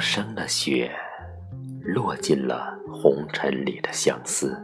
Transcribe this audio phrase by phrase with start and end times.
[0.00, 0.90] 声的雪，
[1.82, 4.58] 落进了红尘里的相思。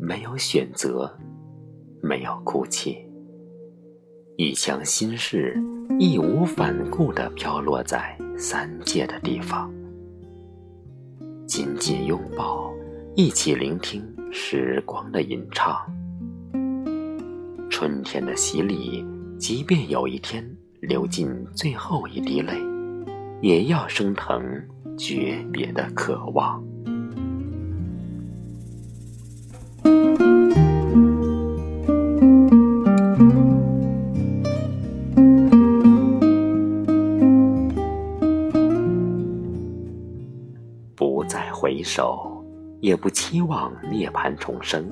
[0.00, 1.14] 没有选择，
[2.02, 3.06] 没有哭泣，
[4.36, 5.54] 一腔心事
[5.98, 9.70] 义无反顾地飘落在三界的地方。
[11.46, 12.72] 紧紧拥抱，
[13.14, 15.76] 一起聆听时光的吟唱。
[17.70, 19.04] 春天的洗礼，
[19.38, 20.44] 即便有一天
[20.80, 22.52] 流尽最后一滴泪，
[23.40, 24.42] 也要升腾
[24.96, 26.62] 诀别的渴望。
[40.94, 42.42] 不再回首，
[42.80, 44.84] 也不期望涅槃重生，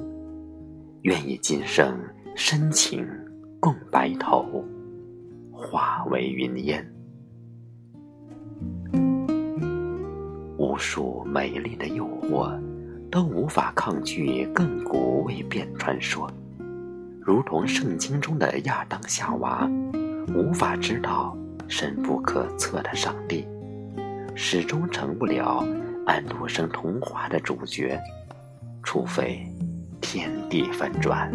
[1.03, 1.99] 愿以今生
[2.35, 3.07] 深情
[3.59, 4.45] 共白头，
[5.51, 6.87] 化为云烟。
[10.75, 12.53] 无数美丽的诱惑，
[13.09, 16.29] 都无法抗拒亘古未变传说，
[17.21, 19.71] 如同圣经中的亚当夏娃，
[20.35, 23.47] 无法知道深不可测的上帝，
[24.35, 25.65] 始终成不了。
[26.07, 27.97] 安徒生童话的主角，
[28.83, 29.47] 除非
[30.01, 31.31] 天地翻转。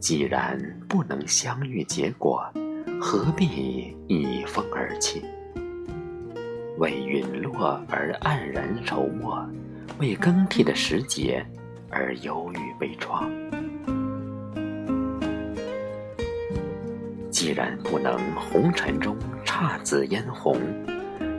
[0.00, 2.42] 既然不能相遇结果，
[2.98, 5.22] 何必逆风而起？
[6.78, 9.46] 为陨落而黯然愁没，
[9.98, 11.44] 为更替的时节
[11.90, 13.28] 而忧郁悲怆。
[17.30, 19.14] 既然不能红尘中
[19.44, 20.56] 姹紫嫣红，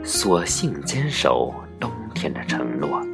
[0.04, 3.04] 索性坚守冬天的承诺，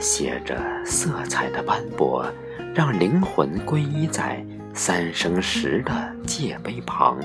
[0.00, 2.26] 写着色彩的斑驳，
[2.72, 5.92] 让灵魂皈依在三生石的
[6.24, 7.18] 界碑旁，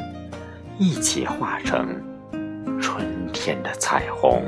[0.80, 1.88] 一起化成
[2.82, 4.42] 春天的彩虹。